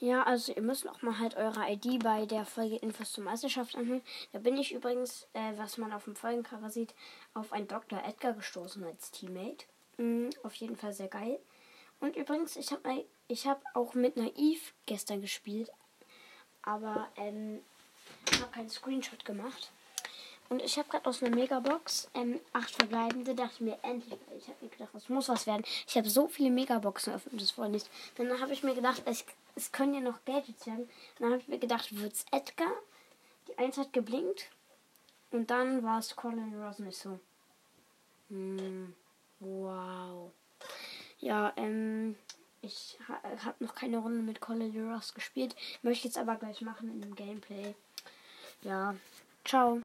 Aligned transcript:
Ja, 0.00 0.22
also 0.22 0.52
ihr 0.52 0.62
müsst 0.62 0.88
auch 0.88 1.02
mal 1.02 1.18
halt 1.18 1.36
eure 1.36 1.68
ID 1.68 2.02
bei 2.04 2.24
der 2.24 2.44
Folge 2.44 2.76
Infos 2.76 3.12
zur 3.12 3.24
Meisterschaft 3.24 3.74
anhören. 3.74 4.02
Da 4.32 4.38
bin 4.38 4.56
ich 4.56 4.72
übrigens, 4.72 5.26
äh, 5.32 5.52
was 5.56 5.76
man 5.76 5.92
auf 5.92 6.04
dem 6.04 6.14
Folgencover 6.14 6.70
sieht, 6.70 6.94
auf 7.34 7.52
einen 7.52 7.66
Dr. 7.66 8.00
Edgar 8.04 8.32
gestoßen 8.32 8.84
als 8.84 9.10
Teammate. 9.10 9.66
Mhm, 9.96 10.30
auf 10.44 10.54
jeden 10.54 10.76
Fall 10.76 10.92
sehr 10.92 11.08
geil. 11.08 11.40
Und 11.98 12.14
übrigens, 12.14 12.54
ich 12.54 12.70
habe 12.70 13.04
ich 13.26 13.48
hab 13.48 13.60
auch 13.74 13.94
mit 13.94 14.16
Naiv 14.16 14.72
gestern 14.86 15.20
gespielt, 15.20 15.72
aber 16.62 17.08
ähm, 17.16 17.60
habe 18.40 18.52
keinen 18.52 18.70
Screenshot 18.70 19.24
gemacht. 19.24 19.72
Und 20.48 20.62
ich 20.62 20.78
habe 20.78 20.88
gerade 20.88 21.06
aus 21.06 21.22
einer 21.22 21.34
Megabox 21.34 22.10
ähm, 22.14 22.40
acht 22.52 22.74
verbleibende, 22.74 23.34
dachte 23.34 23.62
mir 23.62 23.78
endlich, 23.82 24.18
ich 24.36 24.48
habe 24.48 24.56
mir 24.62 24.70
gedacht, 24.70 24.94
es 24.94 25.08
muss 25.08 25.28
was 25.28 25.46
werden. 25.46 25.62
Ich 25.86 25.96
habe 25.96 26.08
so 26.08 26.26
viele 26.26 26.50
Megaboxen 26.50 27.12
öffnet, 27.12 27.40
das 27.40 27.58
wollte 27.58 27.72
nicht. 27.72 27.90
Dann 28.16 28.40
habe 28.40 28.52
ich 28.52 28.62
mir 28.62 28.74
gedacht, 28.74 29.02
es, 29.04 29.24
es 29.56 29.72
können 29.72 29.94
ja 29.94 30.00
noch 30.00 30.24
Gadgets 30.24 30.66
werden. 30.66 30.88
Dann 31.18 31.32
habe 31.32 31.42
ich 31.42 31.48
mir 31.48 31.58
gedacht, 31.58 31.94
wird's 32.00 32.24
Edgar? 32.32 32.72
Die 33.46 33.58
Eins 33.58 33.76
hat 33.76 33.92
geblinkt. 33.92 34.50
Und 35.30 35.50
dann 35.50 35.82
war 35.82 35.98
es 35.98 36.16
Colin 36.16 36.62
Rosen 36.62 36.90
so. 36.92 37.20
Hm, 38.30 38.94
wow. 39.40 40.30
Ja, 41.20 41.52
ähm, 41.56 42.16
ich 42.62 42.98
ha 43.06 43.20
habe 43.44 43.64
noch 43.64 43.74
keine 43.74 43.98
Runde 43.98 44.22
mit 44.22 44.40
Colin 44.40 44.90
Ross 44.90 45.14
gespielt. 45.14 45.54
Möchte 45.82 46.08
jetzt 46.08 46.18
aber 46.18 46.36
gleich 46.36 46.60
machen 46.62 46.90
in 46.90 47.00
dem 47.00 47.14
Gameplay. 47.14 47.74
Ja, 48.62 48.94
ciao. 49.44 49.76